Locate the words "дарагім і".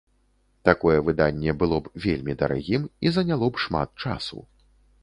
2.41-3.13